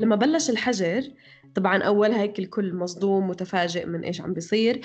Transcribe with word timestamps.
لما 0.00 0.16
بلش 0.16 0.50
الحجر 0.50 1.02
طبعا 1.54 1.82
أول 1.82 2.12
هيك 2.12 2.38
الكل 2.38 2.74
مصدوم 2.74 3.28
متفاجئ 3.28 3.86
من 3.86 4.04
إيش 4.04 4.20
عم 4.20 4.32
بيصير. 4.32 4.80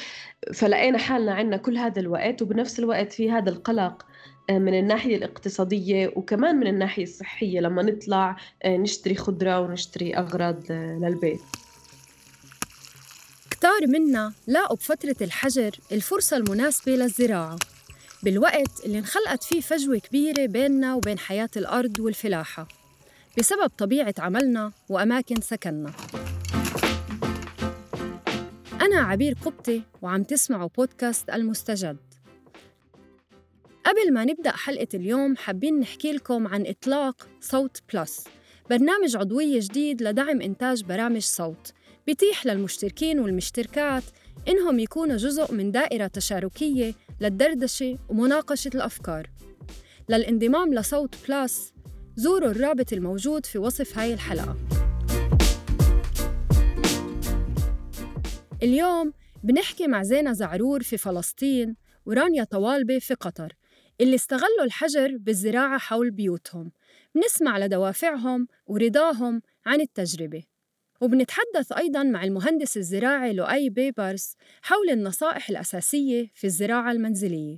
فلقينا 0.53 0.97
حالنا 0.97 1.33
عنا 1.33 1.57
كل 1.57 1.77
هذا 1.77 1.99
الوقت 1.99 2.41
وبنفس 2.41 2.79
الوقت 2.79 3.13
في 3.13 3.31
هذا 3.31 3.49
القلق 3.49 4.05
آه، 4.49 4.59
من 4.59 4.79
الناحية 4.79 5.15
الاقتصادية 5.15 6.13
وكمان 6.15 6.55
من 6.55 6.67
الناحية 6.67 7.03
الصحية 7.03 7.59
لما 7.59 7.83
نطلع 7.83 8.37
آه، 8.63 8.77
نشتري 8.77 9.15
خضرة 9.15 9.59
ونشتري 9.59 10.17
أغراض 10.17 10.71
آه، 10.71 10.99
للبيت. 11.01 11.41
كتار 13.51 13.87
منا 13.87 14.33
لاقوا 14.47 14.75
بفترة 14.75 15.15
الحجر 15.21 15.71
الفرصة 15.91 16.37
المناسبة 16.37 16.91
للزراعة 16.91 17.57
بالوقت 18.23 18.85
اللي 18.85 18.99
انخلقت 18.99 19.43
فيه 19.43 19.61
فجوة 19.61 19.97
كبيرة 19.97 20.45
بيننا 20.45 20.95
وبين 20.95 21.19
حياة 21.19 21.49
الأرض 21.57 21.99
والفلاحة. 21.99 22.76
بسبب 23.37 23.69
طبيعة 23.77 24.13
عملنا 24.19 24.71
وأماكن 24.89 25.41
سكننا. 25.41 25.91
أنا 28.81 28.99
عبير 28.99 29.37
قبطي 29.45 29.81
وعم 30.01 30.23
تسمعوا 30.23 30.69
بودكاست 30.77 31.29
المستجد. 31.29 31.97
قبل 33.85 34.13
ما 34.13 34.25
نبدأ 34.25 34.51
حلقة 34.51 34.87
اليوم 34.93 35.35
حابين 35.35 35.79
نحكي 35.79 36.11
لكم 36.11 36.47
عن 36.47 36.67
إطلاق 36.67 37.27
صوت 37.41 37.81
بلس 37.93 38.23
برنامج 38.69 39.17
عضوية 39.17 39.59
جديد 39.59 40.03
لدعم 40.03 40.41
إنتاج 40.41 40.83
برامج 40.83 41.21
صوت. 41.21 41.73
بيتيح 42.07 42.45
للمشتركين 42.45 43.19
والمشتركات 43.19 44.03
إنهم 44.47 44.79
يكونوا 44.79 45.17
جزء 45.17 45.53
من 45.53 45.71
دائرة 45.71 46.07
تشاركية 46.07 46.93
للدردشة 47.21 47.97
ومناقشة 48.09 48.71
الأفكار. 48.75 49.29
للانضمام 50.09 50.73
لصوت 50.73 51.15
Plus 51.29 51.73
زوروا 52.19 52.51
الرابط 52.51 52.93
الموجود 52.93 53.45
في 53.45 53.57
وصف 53.57 53.97
هاي 53.97 54.13
الحلقة. 54.13 54.57
اليوم 58.63 59.13
بنحكي 59.43 59.87
مع 59.87 60.03
زينة 60.03 60.33
زعرور 60.33 60.83
في 60.83 60.97
فلسطين 60.97 61.75
ورانيا 62.05 62.43
طوالبة 62.43 62.99
في 62.99 63.13
قطر 63.13 63.53
اللي 64.01 64.15
استغلوا 64.15 64.63
الحجر 64.63 65.17
بالزراعة 65.17 65.77
حول 65.77 66.11
بيوتهم. 66.11 66.71
بنسمع 67.15 67.57
لدوافعهم 67.57 68.47
ورضاهم 68.67 69.41
عن 69.65 69.81
التجربة. 69.81 70.43
وبنتحدث 71.01 71.71
أيضاً 71.71 72.03
مع 72.03 72.23
المهندس 72.23 72.77
الزراعي 72.77 73.33
لؤي 73.33 73.69
بيبرس 73.69 74.35
حول 74.61 74.89
النصائح 74.89 75.49
الأساسية 75.49 76.31
في 76.33 76.47
الزراعة 76.47 76.91
المنزلية. 76.91 77.57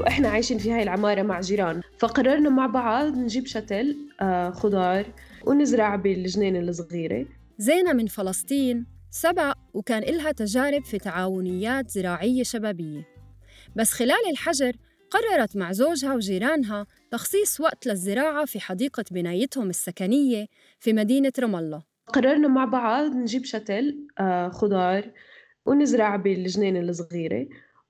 وإحنا 0.00 0.28
عايشين 0.28 0.58
في 0.58 0.72
هاي 0.72 0.82
العمارة 0.82 1.22
مع 1.22 1.40
جيران. 1.40 1.80
فقررنا 1.98 2.50
مع 2.50 2.66
بعض 2.66 3.16
نجيب 3.16 3.46
شتل 3.46 3.96
آه 4.20 4.50
خضار 4.50 5.06
ونزرع 5.46 5.96
بالجنين 5.96 6.56
الصغيرة. 6.56 7.26
زينة 7.58 7.92
من 7.92 8.06
فلسطين 8.06 8.86
سبق 9.10 9.54
وكان 9.74 10.02
إلها 10.02 10.32
تجارب 10.32 10.84
في 10.84 10.98
تعاونيات 10.98 11.90
زراعية 11.90 12.42
شبابية. 12.42 13.08
بس 13.76 13.92
خلال 13.92 14.30
الحجر 14.30 14.72
قررت 15.10 15.56
مع 15.56 15.72
زوجها 15.72 16.14
وجيرانها 16.14 16.86
تخصيص 17.10 17.60
وقت 17.60 17.86
للزراعة 17.86 18.44
في 18.44 18.60
حديقة 18.60 19.04
بنايتهم 19.10 19.70
السكنية 19.70 20.46
في 20.78 20.92
مدينة 20.92 21.32
رام 21.38 21.56
الله. 21.56 21.82
قررنا 22.06 22.48
مع 22.48 22.64
بعض 22.64 23.14
نجيب 23.14 23.44
شتل 23.44 24.06
آه 24.18 24.48
خضار 24.48 25.10
ونزرع 25.66 26.16
بالجنين 26.16 26.76
الصغيرة. 26.76 27.46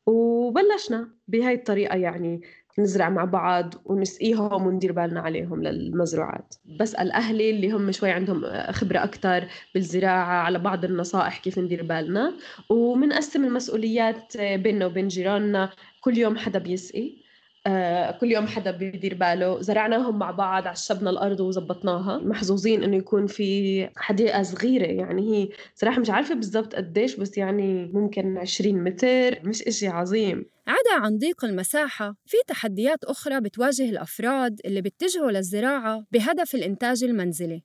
وبلشنا 0.07 1.09
بهاي 1.29 1.55
الطريقة 1.55 1.97
يعني 1.97 2.41
نزرع 2.79 3.09
مع 3.09 3.25
بعض 3.25 3.75
ونسقيهم 3.85 4.67
وندير 4.67 4.93
بالنا 4.93 5.21
عليهم 5.21 5.63
للمزروعات. 5.63 6.55
بسأل 6.81 7.13
أهلي 7.13 7.51
اللي 7.51 7.71
هم 7.73 7.93
شوي 7.93 8.11
عندهم 8.11 8.45
خبرة 8.73 9.05
أكتر 9.05 9.49
بالزراعة 9.75 10.43
على 10.43 10.59
بعض 10.59 10.85
النصائح 10.85 11.39
كيف 11.39 11.59
ندير 11.59 11.83
بالنا 11.83 12.37
ومنقسم 12.71 13.45
المسؤوليات 13.45 14.37
بيننا 14.37 14.87
وبين 14.87 15.09
جيراننا 15.09 15.71
كل 16.01 16.19
يوم 16.19 16.37
حدا 16.37 16.59
بيسقي. 16.59 17.30
آه، 17.67 18.11
كل 18.11 18.33
يوم 18.33 18.47
حدا 18.47 18.71
بيدير 18.71 19.15
باله. 19.15 19.61
زرعناهم 19.63 20.19
مع 20.19 20.31
بعض 20.31 20.67
عشبنا 20.67 21.11
الأرض 21.11 21.41
وزبطناها. 21.41 22.19
محظوظين 22.19 22.83
إنه 22.85 22.97
يكون 22.97 23.27
في 23.27 23.89
حديقة 23.97 24.43
صغيرة. 24.43 24.87
يعني 24.87 25.23
هي 25.23 25.49
صراحة 25.75 26.01
مش 26.01 26.11
عارفة 26.11 26.35
بالضبط 26.35 26.75
قديش 26.75 27.17
بس 27.17 27.39
يعني 27.39 27.91
ممكن 27.95 28.39
20 28.39 28.85
متر. 28.85 29.41
مش 29.45 29.63
إشي 29.63 29.89
عظيم. 29.89 30.45
عدا 30.67 31.05
عن 31.05 31.19
ضيق 31.19 31.45
المساحة 31.45 32.15
في 32.27 32.37
تحديات 32.47 33.05
أخرى 33.05 33.41
بتواجه 33.41 33.91
الأفراد 33.91 34.61
اللي 34.65 34.81
بيتجهوا 34.81 35.31
للزراعة 35.31 36.05
بهدف 36.13 36.55
الإنتاج 36.55 37.05
المنزلي. 37.05 37.63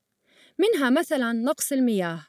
منها 0.59 0.89
مثلا 0.89 1.31
نقص 1.33 1.71
المياه. 1.71 2.19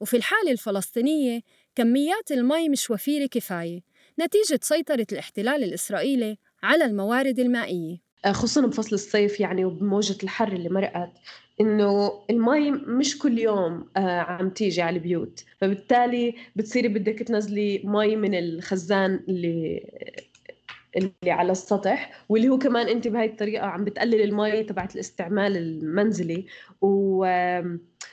وفي 0.00 0.16
الحالة 0.16 0.50
الفلسطينية 0.50 1.40
كميات 1.74 2.30
المي 2.32 2.68
مش 2.68 2.90
وفيرة 2.90 3.26
كفاية. 3.26 3.80
نتيجة 4.20 4.58
سيطرة 4.62 5.06
الاحتلال 5.12 5.64
الإسرائيلي 5.64 6.38
على 6.62 6.84
الموارد 6.84 7.38
المائية. 7.38 7.96
آه، 8.24 8.32
خصوصا 8.32 8.66
بفصل 8.66 8.94
الصيف 8.94 9.40
يعني 9.40 9.64
وبموجة 9.64 10.16
الحر 10.22 10.52
اللي 10.52 10.68
مرقت 10.68 11.12
إنه 11.60 12.12
المي 12.30 12.70
مش 12.70 13.18
كل 13.18 13.38
يوم 13.38 13.88
آه، 13.96 14.20
عم 14.20 14.50
تيجي 14.50 14.82
على 14.82 14.96
البيوت. 14.96 15.44
فبالتالي 15.60 16.34
بتصيري 16.56 16.88
بدك 16.88 17.18
تنزلي 17.18 17.82
مي 17.84 18.16
من 18.16 18.34
الخزان 18.34 19.20
اللي 19.28 19.82
اللي 20.96 21.30
على 21.30 21.52
السطح 21.52 22.24
واللي 22.28 22.48
هو 22.48 22.58
كمان 22.58 22.88
أنت 22.88 23.08
بهاي 23.08 23.26
الطريقة 23.26 23.66
عم 23.66 23.84
بتقلل 23.84 24.20
المي 24.22 24.62
تبعت 24.64 24.94
الاستعمال 24.94 25.56
المنزلي. 25.56 26.46
و 26.80 27.26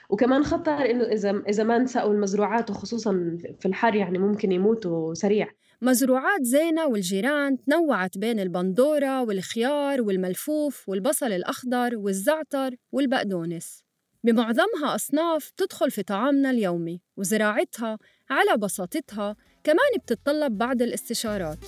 وكمان 0.10 0.44
خطر 0.44 0.92
إنه 0.92 1.04
إذا 1.04 1.44
إذا 1.50 1.64
ما 1.64 1.76
انسقوا 1.76 2.14
المزروعات 2.14 2.70
وخصوصا 2.70 3.38
في 3.60 3.66
الحر 3.66 3.96
يعني 3.96 4.18
ممكن 4.18 4.52
يموتوا 4.52 5.14
سريع. 5.14 5.48
مزروعات 5.84 6.44
زينة 6.44 6.88
والجيران 6.88 7.58
تنوعت 7.58 8.18
بين 8.18 8.40
البندورة 8.40 9.22
والخيار 9.22 10.02
والملفوف 10.02 10.90
والبصل 10.90 11.32
الأخضر 11.32 11.98
والزعتر 11.98 12.76
والبقدونس 12.92 13.84
بمعظمها 14.24 14.96
أصناف 14.96 15.52
تدخل 15.58 15.92
في 15.92 16.04
طعامنا 16.04 16.50
اليومي 16.50 17.02
وزراعتها 17.18 17.98
على 18.30 18.58
بساطتها 18.58 19.36
كمان 19.64 20.00
بتتطلب 20.00 20.58
بعض 20.58 20.82
الاستشارات 20.82 21.66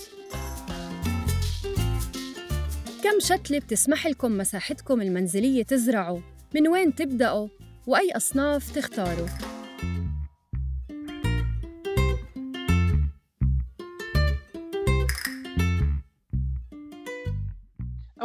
كم 3.02 3.20
شتلة 3.20 3.58
بتسمح 3.58 4.06
لكم 4.06 4.38
مساحتكم 4.38 5.00
المنزلية 5.00 5.62
تزرعوا؟ 5.62 6.20
من 6.54 6.68
وين 6.68 6.94
تبدأوا؟ 6.94 7.48
وأي 7.86 8.10
أصناف 8.16 8.74
تختاروا؟ 8.74 9.55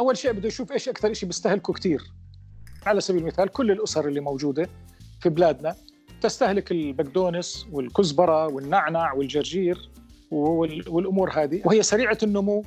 أول 0.02 0.16
شيء 0.16 0.32
بده 0.32 0.48
يشوف 0.48 0.72
إيش 0.72 0.88
أكثر 0.88 1.12
شيء 1.12 1.26
بيستهلكه 1.26 1.72
كثير 1.72 2.02
على 2.86 3.00
سبيل 3.00 3.22
المثال 3.22 3.48
كل 3.48 3.70
الأسر 3.70 4.08
اللي 4.08 4.20
موجودة 4.20 4.68
في 5.20 5.28
بلادنا 5.28 5.76
تستهلك 6.20 6.72
البقدونس 6.72 7.66
والكزبرة 7.72 8.46
والنعنع 8.46 9.12
والجرجير 9.12 9.90
والأمور 10.30 11.30
هذه 11.30 11.62
وهي 11.64 11.82
سريعة 11.82 12.18
النمو 12.22 12.64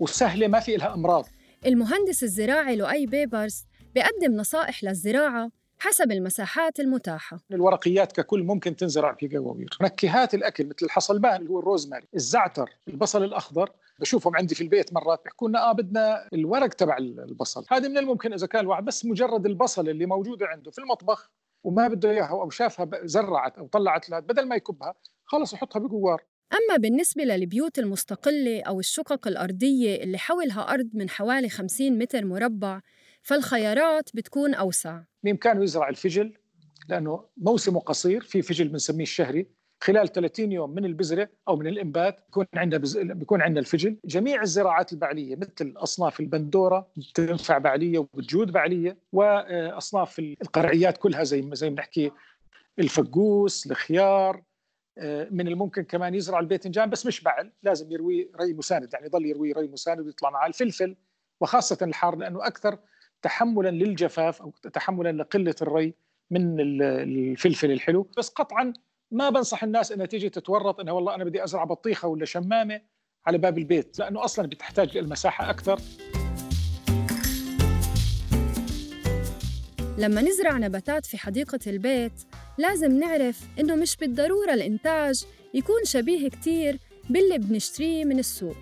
وسهلة 0.00 0.48
ما 0.48 0.60
في 0.60 0.76
لها 0.76 0.94
أمراض. 0.94 1.26
المهندس 1.66 2.22
الزراعي 2.22 2.76
لؤي 2.76 3.06
بيبرز 3.06 3.66
بيقدم 3.94 4.36
نصائح 4.36 4.84
للزراعة 4.84 5.50
حسب 5.78 6.12
المساحات 6.12 6.80
المتاحة. 6.80 7.40
الورقيات 7.52 8.12
ككل 8.12 8.42
ممكن 8.42 8.76
تنزرع 8.76 9.14
في 9.14 9.36
قوابير 9.36 9.76
نكهات 9.82 10.34
الأكل 10.34 10.64
مثل 10.64 10.76
الحصلبان 10.86 11.36
اللي 11.36 11.50
هو 11.50 11.58
الروزماري 11.58 12.06
الزعتر 12.14 12.70
البصل 12.88 13.24
الأخضر 13.24 13.70
بشوفهم 14.02 14.36
عندي 14.36 14.54
في 14.54 14.60
البيت 14.60 14.92
مرات 14.92 15.20
بيحكوا 15.24 15.48
لنا 15.48 15.70
آه 15.70 15.72
بدنا 15.72 16.28
الورق 16.32 16.68
تبع 16.68 16.96
البصل. 16.98 17.64
هذه 17.70 17.88
من 17.88 17.98
الممكن 17.98 18.32
إذا 18.32 18.46
كان 18.46 18.60
الواحد 18.60 18.84
بس 18.84 19.04
مجرد 19.04 19.46
البصل 19.46 19.88
اللي 19.88 20.06
موجودة 20.06 20.46
عنده 20.46 20.70
في 20.70 20.78
المطبخ 20.78 21.30
وما 21.64 21.88
بده 21.88 22.10
إياها 22.10 22.30
أو 22.30 22.50
شافها 22.50 22.90
زرعت 23.04 23.58
أو 23.58 23.66
طلعت 23.66 24.10
لها 24.10 24.20
بدل 24.20 24.48
ما 24.48 24.56
يكبها 24.56 24.94
خلص 25.24 25.52
يحطها 25.52 25.80
بجوار. 25.80 26.22
أما 26.52 26.76
بالنسبة 26.76 27.24
للبيوت 27.24 27.78
المستقلة 27.78 28.62
أو 28.62 28.80
الشقق 28.80 29.28
الأرضية 29.28 30.02
اللي 30.02 30.18
حولها 30.18 30.60
أرض 30.60 30.90
من 30.94 31.10
حوالي 31.10 31.48
50 31.48 31.98
متر 31.98 32.24
مربع 32.24 32.80
فالخيارات 33.22 34.10
بتكون 34.14 34.54
أوسع. 34.54 35.00
بإمكانه 35.22 35.64
يزرع 35.64 35.88
الفجل 35.88 36.34
لأنه 36.88 37.24
موسمه 37.36 37.80
قصير 37.80 38.20
في 38.22 38.42
فجل 38.42 38.68
بنسميه 38.68 39.02
الشهري. 39.02 39.46
خلال 39.82 40.12
30 40.12 40.52
يوم 40.52 40.70
من 40.70 40.84
البذره 40.84 41.28
أو 41.48 41.56
من 41.56 41.66
الإنبات 41.66 42.20
بيكون 42.26 42.46
عندنا 42.54 42.80
بز... 42.80 42.98
بيكون 42.98 43.42
عندنا 43.42 43.60
الفجل، 43.60 43.96
جميع 44.04 44.42
الزراعات 44.42 44.92
البعلية 44.92 45.36
مثل 45.36 45.74
أصناف 45.76 46.20
البندورة 46.20 46.88
بتنفع 46.96 47.58
بعلية 47.58 47.98
وبتجود 47.98 48.52
بعلية 48.52 48.96
وأصناف 49.12 50.18
القرعيات 50.18 50.98
كلها 50.98 51.24
زي 51.24 51.50
زي 51.52 51.70
ما 51.70 51.76
بنحكي 51.76 52.10
الفقوس، 52.78 53.66
الخيار 53.66 54.42
آه، 54.98 55.28
من 55.30 55.48
الممكن 55.48 55.82
كمان 55.82 56.14
يزرع 56.14 56.40
الباذنجان 56.40 56.90
بس 56.90 57.06
مش 57.06 57.20
بعل، 57.22 57.52
لازم 57.62 57.92
يروي 57.92 58.30
ري 58.40 58.52
مساند 58.52 58.94
يعني 58.94 59.06
يضل 59.06 59.26
يروي 59.26 59.52
ري 59.52 59.68
مساند 59.68 60.00
ويطلع 60.00 60.30
معاه 60.30 60.48
الفلفل. 60.48 60.96
وخاصة 61.40 61.78
الحار 61.82 62.16
لأنه 62.16 62.46
أكثر 62.46 62.78
تحملا 63.22 63.68
للجفاف 63.68 64.42
أو 64.42 64.50
تحملا 64.72 65.12
لقلة 65.12 65.54
الري 65.62 65.94
من 66.30 66.56
الفلفل 66.80 67.70
الحلو. 67.70 68.08
بس 68.18 68.28
قطعا 68.28 68.72
ما 69.12 69.30
بنصح 69.30 69.64
الناس 69.64 69.92
إنها 69.92 70.06
تيجي 70.06 70.28
تتورط 70.28 70.80
إنها 70.80 70.92
والله 70.92 71.14
أنا 71.14 71.24
بدي 71.24 71.44
أزرع 71.44 71.64
بطيخة 71.64 72.08
ولا 72.08 72.24
شمامة 72.24 72.80
على 73.26 73.38
باب 73.38 73.58
البيت 73.58 73.98
لأنه 73.98 74.24
أصلا 74.24 74.46
بتحتاج 74.46 74.96
المساحة 74.96 75.50
أكثر. 75.50 75.80
لما 79.98 80.22
نزرع 80.22 80.58
نباتات 80.58 81.06
في 81.06 81.18
حديقة 81.18 81.58
البيت 81.66 82.12
لازم 82.58 82.98
نعرف 82.98 83.40
إنه 83.58 83.74
مش 83.74 83.96
بالضرورة 83.96 84.54
الإنتاج 84.54 85.24
يكون 85.54 85.84
شبيه 85.84 86.28
كتير 86.28 86.78
باللي 87.10 87.38
بنشتريه 87.38 88.04
من 88.04 88.18
السوق 88.18 88.56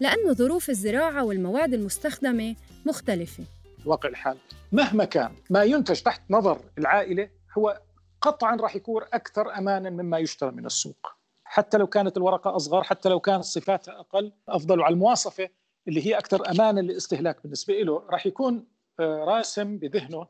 لأنه 0.00 0.32
ظروف 0.32 0.70
الزراعة 0.70 1.24
والمواد 1.24 1.74
المستخدمة 1.74 2.56
مختلفة. 2.86 3.44
واقع 3.86 4.08
الحال. 4.08 4.36
مهما 4.72 5.04
كان 5.04 5.30
ما 5.50 5.62
ينتج 5.64 6.00
تحت 6.02 6.22
نظر 6.30 6.58
العائلة 6.78 7.28
هو 7.58 7.80
قطعا 8.24 8.56
راح 8.56 8.76
يكون 8.76 9.02
أكثر 9.12 9.58
أمانا 9.58 9.90
مما 9.90 10.18
يشترى 10.18 10.50
من 10.50 10.66
السوق. 10.66 11.12
حتى 11.44 11.78
لو 11.78 11.86
كانت 11.86 12.16
الورقة 12.16 12.56
أصغر 12.56 12.82
حتى 12.82 13.08
لو 13.08 13.20
كانت 13.20 13.44
صفاتها 13.44 14.00
أقل 14.00 14.32
أفضل 14.48 14.82
على 14.82 14.92
المواصفة 14.92 15.48
اللي 15.88 16.06
هي 16.06 16.18
أكثر 16.18 16.50
أمانا 16.50 16.80
للاستهلاك 16.80 17.42
بالنسبة 17.42 17.74
له 17.74 18.02
راح 18.10 18.26
يكون 18.26 18.66
آه، 19.00 19.24
راسم 19.24 19.78
بذهنه 19.78 20.26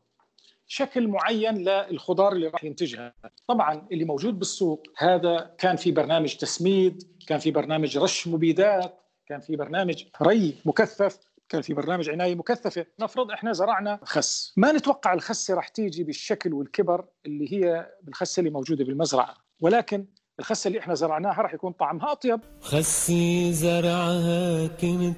شكل 0.66 1.08
معين 1.08 1.54
للخضار 1.68 2.32
اللي 2.32 2.48
راح 2.48 2.64
ينتجها. 2.64 3.14
طبعا 3.46 3.86
اللي 3.92 4.04
موجود 4.04 4.38
بالسوق 4.38 4.82
هذا 4.96 5.54
كان 5.58 5.76
في 5.76 5.92
برنامج 5.92 6.36
تسميد 6.36 7.02
كان 7.26 7.38
في 7.38 7.50
برنامج 7.50 7.98
رش 7.98 8.28
مبيدات 8.28 9.00
كان 9.26 9.40
في 9.40 9.56
برنامج 9.56 10.04
ري 10.22 10.54
مكثف. 10.64 11.33
كان 11.48 11.62
في 11.62 11.74
برنامج 11.74 12.10
عناية 12.10 12.34
مكثفة 12.34 12.86
نفرض 13.00 13.30
إحنا 13.30 13.52
زرعنا 13.52 14.00
خس. 14.04 14.52
ما 14.56 14.72
نتوقع 14.72 15.12
الخسه 15.12 15.54
راح 15.54 15.68
تيجي 15.68 16.04
بالشكل 16.04 16.52
والكبر 16.54 17.04
اللي 17.26 17.52
هي 17.52 17.90
بالخسه 18.02 18.40
اللي 18.40 18.50
موجودة 18.50 18.84
بالمزرعة. 18.84 19.34
ولكن 19.60 20.06
الخسه 20.40 20.68
اللي 20.68 20.78
إحنا 20.78 20.94
زرعناها 20.94 21.42
راح 21.42 21.54
يكون 21.54 21.72
طعمها 21.72 22.12
أطيب. 22.12 22.40
خسي 22.60 23.52
زرعها 23.52 24.66
كنت 24.66 25.16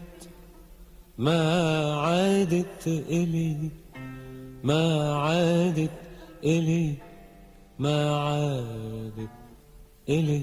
ما 1.18 1.40
عادت 2.00 2.86
إلي 2.86 3.70
ما 4.64 5.12
عادت 5.18 5.90
إلي 6.44 6.94
ما 7.78 8.16
عادت 8.18 9.30
إلي. 10.08 10.42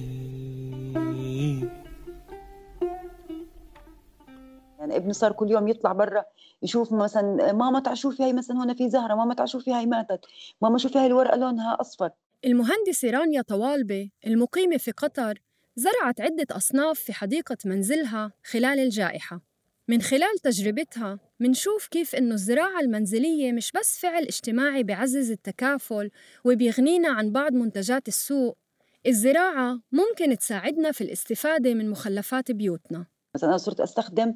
يعني 4.83 4.97
ابني 4.97 5.13
صار 5.13 5.31
كل 5.31 5.51
يوم 5.51 5.67
يطلع 5.67 5.93
برا 5.93 6.25
يشوف 6.63 6.93
مثلا 6.93 7.53
ماما 7.53 7.79
تعال 7.79 7.97
شوفي 7.97 8.23
هاي 8.23 8.33
مثلا 8.33 8.57
هون 8.57 8.73
في 8.73 8.89
زهرة 8.89 9.15
ماما 9.15 9.33
تعال 9.33 9.49
شوفي 9.49 9.71
هاي 9.73 9.85
ماتت 9.85 10.25
ماما 10.61 10.77
شوفي 10.77 10.99
هاي 10.99 11.07
الورقة 11.07 11.37
لونها 11.37 11.77
أصفر. 11.81 12.09
المهندسه 12.45 13.09
رانيا 13.09 13.41
طوالبة 13.41 14.09
المقيمة 14.27 14.77
في 14.77 14.91
قطر 14.91 15.39
زرعت 15.75 16.21
عدة 16.21 16.45
أصناف 16.51 16.99
في 16.99 17.13
حديقة 17.13 17.57
منزلها 17.65 18.31
خلال 18.43 18.79
الجائحة. 18.79 19.41
من 19.87 20.01
خلال 20.01 20.39
تجربتها 20.43 21.19
منشوف 21.39 21.87
كيف 21.87 22.15
إنه 22.15 22.33
الزراعة 22.33 22.79
المنزلية 22.79 23.51
مش 23.51 23.71
بس 23.71 23.99
فعل 23.99 24.23
اجتماعي 24.23 24.83
بعزز 24.83 25.31
التكافل 25.31 26.09
وبيغنينا 26.45 27.09
عن 27.09 27.31
بعض 27.31 27.53
منتجات 27.53 28.07
السوق 28.07 28.57
الزراعة 29.07 29.79
ممكن 29.91 30.37
تساعدنا 30.37 30.91
في 30.91 31.01
الاستفادة 31.01 31.73
من 31.73 31.89
مخلفات 31.89 32.51
بيوتنا. 32.51 33.05
مثلا 33.35 33.49
أنا 33.49 33.57
صرت 33.57 33.79
أستخدم 33.79 34.35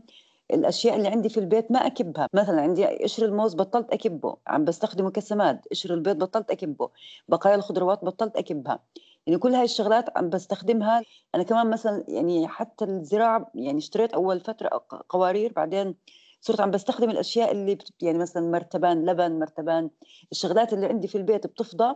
الأشياء 0.54 0.96
اللي 0.96 1.08
عندي 1.08 1.30
في 1.30 1.40
البيت 1.40 1.72
ما 1.72 1.80
أكبها. 1.80 2.28
مثلا 2.34 2.62
عندي 2.62 2.86
قشر 2.86 3.26
الموز 3.26 3.56
بطلت 3.56 3.94
أكبه 3.94 4.38
عم 4.48 4.66
بستخدمه 4.66 5.12
كسماد. 5.12 5.60
قشر 5.72 5.94
البيض 5.94 6.18
بطلت 6.18 6.52
أكبه. 6.52 6.90
بقايا 7.28 7.56
الخضروات 7.56 8.06
بطلت 8.06 8.36
أكبها. 8.36 8.80
يعني 9.28 9.40
كل 9.40 9.54
هاي 9.56 9.64
الشغلات 9.64 10.18
عم 10.18 10.30
بستخدمها. 10.30 11.02
أنا 11.36 11.44
كمان 11.44 11.70
مثلا 11.70 12.04
يعني 12.08 12.48
حتى 12.48 12.86
الزراعة 12.86 13.52
يعني 13.56 13.78
اشتريت 13.78 14.14
أول 14.14 14.40
فترة 14.40 14.70
قوارير. 15.10 15.54
بعدين 15.54 15.96
صرت 16.42 16.60
عم 16.60 16.72
بستخدم 16.72 17.10
الأشياء 17.10 17.52
اللي 17.52 17.78
يعني 18.02 18.18
مثلا 18.18 18.52
مرتبان 18.52 19.06
لبن 19.06 19.40
مرتبان. 19.40 19.90
الشغلات 20.32 20.74
اللي 20.74 20.86
عندي 20.86 21.08
في 21.08 21.18
البيت 21.18 21.48
بتفضى. 21.48 21.96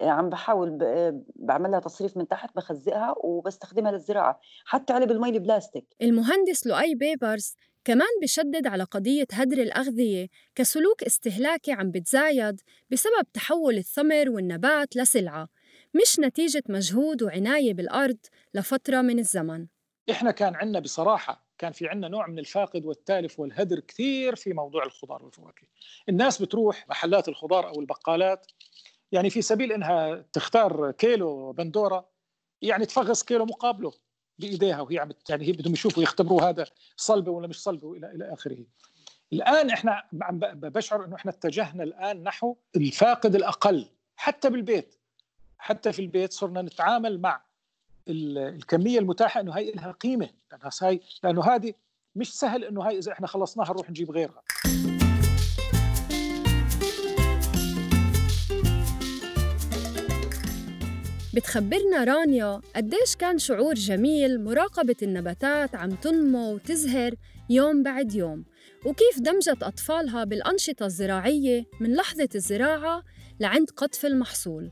عم 0.00 0.28
بحاول 0.28 0.78
بعملها 1.36 1.80
تصريف 1.80 2.16
من 2.16 2.28
تحت 2.28 2.56
بخزقها 2.56 3.14
وبستخدمها 3.18 3.92
للزراعة. 3.92 4.40
حتى 4.64 4.92
علب 4.92 5.10
المي 5.10 5.28
البلاستيك. 5.28 5.96
المهندس 6.02 6.66
لؤي 6.66 6.94
بيبرز 6.94 7.56
كمان 7.84 8.08
بشدد 8.22 8.66
على 8.66 8.84
قضية 8.84 9.26
هدر 9.32 9.58
الأغذية 9.58 10.28
كسلوك 10.54 11.02
استهلاكي 11.02 11.72
عم 11.72 11.90
بتزايد 11.90 12.60
بسبب 12.90 13.26
تحول 13.34 13.76
الثمر 13.76 14.30
والنبات 14.30 14.96
لسلعة 14.96 15.48
مش 15.94 16.20
نتيجة 16.20 16.62
مجهود 16.68 17.22
وعناية 17.22 17.74
بالأرض 17.74 18.18
لفترة 18.54 19.00
من 19.00 19.18
الزمن. 19.18 19.66
إحنا 20.10 20.30
كان 20.30 20.54
عندنا 20.54 20.80
بصراحة 20.80 21.46
كان 21.58 21.72
في 21.72 21.88
عندنا 21.88 22.08
نوع 22.08 22.26
من 22.26 22.38
الفاقد 22.38 22.84
والتالف 22.84 23.40
والهدر 23.40 23.80
كثير 23.80 24.34
في 24.34 24.52
موضوع 24.52 24.84
الخضار 24.84 25.24
والفواكه. 25.24 25.66
الناس 26.08 26.42
بتروح 26.42 26.88
محلات 26.88 27.28
الخضار 27.28 27.68
أو 27.68 27.80
البقالات 27.80 28.46
يعني 29.12 29.30
في 29.30 29.42
سبيل 29.42 29.72
إنها 29.72 30.24
تختار 30.32 30.90
كيلو 30.90 31.52
بندورة 31.52 32.10
يعني 32.62 32.86
تفغص 32.86 33.22
كيلو 33.22 33.44
مقابله. 33.44 33.92
بإيديها 34.40 34.80
وهي 34.80 34.98
عم 34.98 35.10
يعني 35.28 35.46
هي 35.46 35.52
بدهم 35.52 35.72
يشوفوا 35.72 36.02
يختبروا 36.02 36.42
هذا 36.42 36.66
صلبة 36.96 37.32
ولا 37.32 37.46
مش 37.46 37.62
صلبة 37.62 37.92
إلى 37.92 38.10
إلى 38.10 38.32
آخره. 38.32 38.64
الآن 39.32 39.70
إحنا 39.70 40.02
عم 40.22 40.38
بشعر 40.38 41.04
إنه 41.04 41.16
إحنا 41.16 41.30
اتجهنا 41.30 41.82
الآن 41.82 42.22
نحو 42.22 42.56
الفاقد 42.76 43.34
الأقل 43.34 43.86
حتى 44.16 44.50
بالبيت. 44.50 44.94
حتى 45.58 45.92
في 45.92 46.02
البيت 46.02 46.32
صرنا 46.32 46.62
نتعامل 46.62 47.20
مع 47.20 47.42
الكمية 48.08 48.98
المتاحة 48.98 49.40
إنه 49.40 49.52
هي 49.52 49.70
لها 49.70 49.92
قيمة. 49.92 50.30
هاي 50.82 51.00
لأنه 51.22 51.44
هذه 51.44 51.74
مش 52.16 52.38
سهل 52.38 52.64
إنه 52.64 52.82
هاي 52.82 52.98
إذا 52.98 53.12
إحنا 53.12 53.26
خلصناها 53.26 53.70
نروح 53.70 53.90
نجيب 53.90 54.10
غيرها. 54.10 54.42
بتخبرنا 61.34 62.04
رانيا 62.04 62.60
قديش 62.76 63.16
كان 63.18 63.38
شعور 63.38 63.74
جميل 63.74 64.44
مراقبة 64.44 64.96
النباتات 65.02 65.74
عم 65.74 65.90
تنمو 65.90 66.54
وتزهر 66.54 67.14
يوم 67.50 67.82
بعد 67.82 68.14
يوم 68.14 68.44
وكيف 68.86 69.18
دمجت 69.20 69.62
أطفالها 69.62 70.24
بالأنشطة 70.24 70.86
الزراعية 70.86 71.64
من 71.80 71.94
لحظة 71.94 72.28
الزراعة 72.34 73.02
لعند 73.40 73.70
قطف 73.76 74.06
المحصول. 74.06 74.70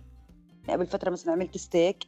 قبل 0.68 0.86
فترة 0.86 1.10
مثلا 1.10 1.32
عملت 1.32 1.56
ستيك 1.56 2.04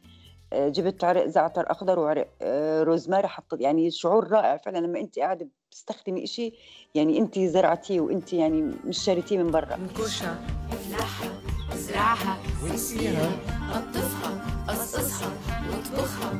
آه، 0.53 0.69
جبت 0.69 1.03
عرق 1.03 1.27
زعتر 1.27 1.71
أخضر 1.71 1.99
وعرق 1.99 2.29
آه، 2.41 2.83
روزماري 2.83 3.27
حطيت 3.27 3.61
يعني 3.61 3.91
شعور 3.91 4.27
رائع 4.31 4.57
فعلا 4.57 4.77
لما 4.77 4.99
أنت 4.99 5.19
قاعدة 5.19 5.47
بتستخدمي 5.69 6.27
شيء 6.27 6.53
يعني 6.95 7.19
أنت 7.19 7.39
زرعتيه 7.39 7.99
وأنت 8.01 8.33
يعني 8.33 8.61
مش 8.85 8.99
شاريتيه 9.03 9.37
من 9.37 9.51
برا. 9.51 9.75
انكشها 9.75 10.39
افلحها 10.71 11.50
ازرعها 11.73 12.37
ونسقيها 12.63 13.29
قطفها 13.73 14.63
قصصها 14.67 15.31
واطبخها 15.69 16.33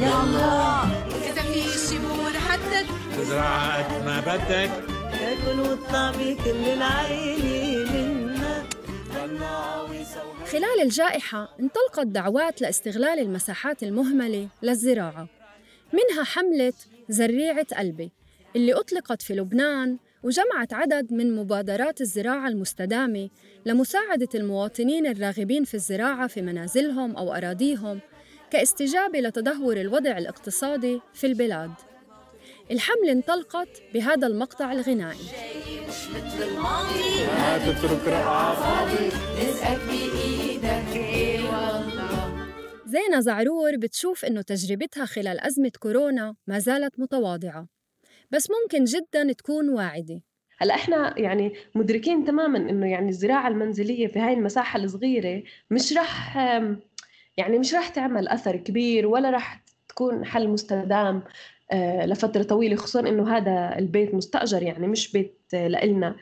يلا. 0.00 0.82
كتب 1.10 1.50
لي 1.50 1.62
شي 1.88 1.98
مو 1.98 2.14
محدد 2.14 2.86
ازرعها 3.20 3.82
قد 3.98 4.04
ما 4.04 4.20
بدك. 4.20 4.70
تاكل 5.12 5.60
وتطعمي 5.60 6.34
كل 6.34 6.50
العيلة 6.50 7.92
منا 7.92 8.64
خلال 10.52 10.80
الجائحة 10.82 11.48
انطلقت 11.60 12.06
دعوات 12.06 12.60
لاستغلال 12.60 13.18
المساحات 13.18 13.82
المهملة 13.82 14.48
للزراعة 14.62 15.28
منها 15.92 16.24
حملة 16.24 16.72
زريعة 17.08 17.66
قلبي 17.78 18.12
اللي 18.56 18.74
أطلقت 18.74 19.22
في 19.22 19.34
لبنان 19.34 19.98
وجمعت 20.22 20.72
عدد 20.72 21.12
من 21.12 21.36
مبادرات 21.36 22.00
الزراعة 22.00 22.48
المستدامة 22.48 23.30
لمساعدة 23.66 24.28
المواطنين 24.34 25.06
الراغبين 25.06 25.64
في 25.64 25.74
الزراعة 25.74 26.26
في 26.26 26.42
منازلهم 26.42 27.16
أو 27.16 27.32
أراضيهم 27.32 28.00
كاستجابة 28.50 29.20
لتدهور 29.20 29.76
الوضع 29.76 30.18
الاقتصادي 30.18 31.00
في 31.14 31.26
البلاد. 31.26 31.70
الحملة 32.70 33.12
انطلقت 33.12 33.82
بهذا 33.94 34.26
المقطع 34.26 34.72
الغنائي. 34.72 35.26
زينة 42.86 43.20
زعرور 43.20 43.76
بتشوف 43.76 44.24
إنه 44.24 44.42
تجربتها 44.42 45.04
خلال 45.04 45.40
أزمة 45.40 45.72
كورونا 45.80 46.34
ما 46.46 46.58
زالت 46.58 47.00
متواضعة. 47.00 47.81
بس 48.32 48.48
ممكن 48.50 48.84
جدا 48.84 49.32
تكون 49.32 49.68
واعدة. 49.68 50.22
هلأ 50.58 50.74
إحنا 50.74 51.18
يعني 51.18 51.52
مدركين 51.74 52.24
تماما 52.24 52.58
إنه 52.58 52.86
يعني 52.90 53.08
الزراعة 53.08 53.48
المنزلية 53.48 54.06
في 54.06 54.18
هاي 54.18 54.32
المساحة 54.32 54.78
الصغيرة 54.78 55.42
مش 55.70 55.92
رح 55.92 56.36
يعني 57.36 57.58
مش 57.58 57.74
رح 57.74 57.88
تعمل 57.88 58.28
أثر 58.28 58.56
كبير 58.56 59.06
ولا 59.06 59.30
رح 59.30 59.64
تكون 59.88 60.24
حل 60.24 60.48
مستدام 60.48 61.22
آه، 61.72 62.06
لفترة 62.06 62.42
طويلة 62.42 62.76
خصوصا 62.76 63.00
إنه 63.00 63.36
هذا 63.36 63.78
البيت 63.78 64.14
مستأجر 64.14 64.62
يعني 64.62 64.88
مش 64.88 65.12
بيت 65.12 65.40
لإلنا. 65.52 66.16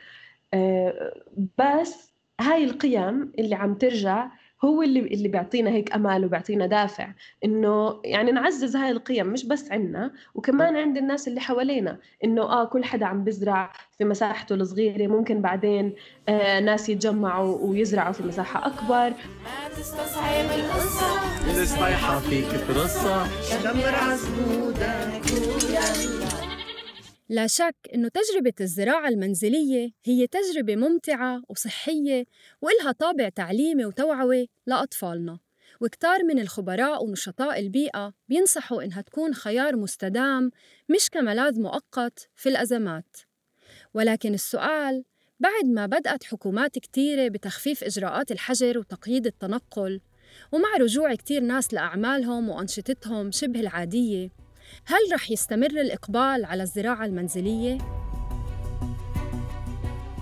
آه، 0.55 1.15
بس 1.59 2.13
هاي 2.41 2.65
القيم 2.65 3.33
اللي 3.39 3.55
عم 3.55 3.75
ترجع 3.75 4.31
هو 4.65 4.83
اللي 4.83 5.01
اللي 5.01 5.29
بيعطينا 5.29 5.71
هيك 5.71 5.95
أمل 5.95 6.25
وبيعطينا 6.25 6.67
دافع 6.67 7.09
إنه 7.45 8.01
يعني 8.05 8.33
نعزز 8.33 8.77
هاي 8.77 8.91
القيم 8.91 9.27
مش 9.27 9.47
بس 9.47 9.73
عنا 9.73 10.13
وكمان 10.35 10.77
عند 10.77 10.97
الناس 10.97 11.29
اللي 11.29 11.41
حوالينا 11.41 11.99
إنه 12.25 12.43
آه 12.43 12.65
كل 12.65 12.85
حدا 12.85 13.07
عم 13.07 13.25
بزرع 13.25 13.73
في 13.99 14.05
مساحته 14.05 14.55
الصغيرة 14.55 15.07
ممكن 15.07 15.41
بعدين 15.41 15.95
آه 16.29 16.61
ناس 16.61 16.89
يتجمعوا 16.89 17.59
ويزرعوا 17.59 18.13
في 18.13 18.23
مساحة 18.23 18.67
أكبر. 18.67 19.11
ما 19.11 19.69
تستصعب 19.77 20.45
اللي 21.51 21.67
صايحة 21.67 22.19
فيك 22.19 22.47
ترصة 22.69 23.27
شمر 23.43 23.95
لا 27.31 27.47
شك 27.47 27.77
إنه 27.95 28.09
تجربة 28.09 28.53
الزراعة 28.61 29.09
المنزلية 29.09 29.91
هي 30.05 30.27
تجربة 30.27 30.77
ممتعة 30.77 31.43
وصحية 31.49 32.25
وإلها 32.63 32.93
طابع 32.93 33.29
تعليمي 33.29 33.85
وتوعوي 33.85 34.49
لأطفالنا 34.67 35.39
وكتار 35.81 36.25
من 36.25 36.39
الخبراء 36.39 37.05
ونشطاء 37.05 37.61
البيئة 37.61 38.13
بينصحوا 38.29 38.83
إنها 38.83 39.01
تكون 39.01 39.35
خيار 39.35 39.77
مستدام 39.77 40.51
مش 40.89 41.11
كملاذ 41.11 41.61
مؤقت 41.61 42.29
في 42.37 42.49
الأزمات. 42.49 43.17
ولكن 43.95 44.35
السؤال 44.35 45.05
بعد 45.41 45.65
ما 45.65 45.87
بدأت 45.87 46.25
حكومات 46.25 46.79
كتيرة 46.79 47.29
بتخفيف 47.29 47.85
إجراءات 47.85 48.33
الحجر 48.33 48.79
وتقييد 48.79 49.27
التنقل 49.27 50.01
ومع 50.53 50.77
رجوع 50.81 51.15
كتير 51.15 51.43
ناس 51.43 51.75
لأعمالهم 51.75 52.49
وأنشطتهم 52.49 53.31
شبه 53.31 53.61
العادية 53.61 54.31
هل 54.87 55.13
رح 55.13 55.31
يستمر 55.31 55.67
الإقبال 55.67 56.45
على 56.45 56.63
الزراعة 56.63 57.05
المنزلية؟ 57.05 57.79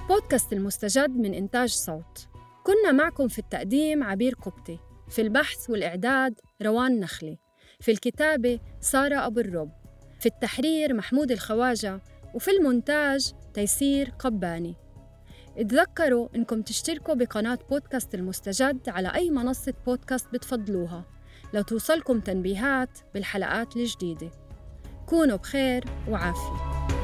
بودكاست 0.09 0.52
المستجد 0.52 1.11
من 1.11 1.35
إنتاج 1.35 1.69
صوت. 1.69 2.28
كنا 2.64 2.93
معكم 2.93 3.28
في 3.28 3.38
التقديم 3.38 4.02
عبير 4.02 4.35
قبطي 4.35 4.78
في 5.09 5.23
البحث 5.23 5.71
والإعداد 5.71 6.40
روان 6.62 7.00
نخلي 7.00 7.38
في 7.81 7.90
الكتابة 7.90 8.61
سارة 8.81 9.26
أبو 9.26 9.40
الرب 9.40 9.73
في 10.21 10.26
التحرير 10.26 10.95
محمود 10.95 11.31
الخواجة 11.31 12.00
وفي 12.35 12.50
المونتاج 12.50 13.33
تيسير 13.55 14.11
قباني. 14.19 14.75
اتذكروا 15.57 16.28
إنكم 16.37 16.62
تشتركوا 16.62 17.14
بقناة 17.14 17.59
بودكاست 17.71 18.14
المستجد 18.14 18.88
على 18.88 19.14
أي 19.14 19.31
منصة 19.31 19.75
بودكاست 19.87 20.26
بتفضلوها. 20.33 21.05
لو 21.55 21.62
توصلكم 21.62 22.21
تنبيهات 22.21 22.99
بالحلقات 23.14 23.76
الجديدة. 23.76 24.31
كونوا 25.07 25.37
بخير 25.37 25.85
وعافية. 26.09 26.98